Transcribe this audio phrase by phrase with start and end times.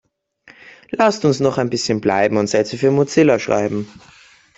[0.89, 3.87] Lasst uns noch ein bisschen bleiben und Sätze für Mozilla schreiben.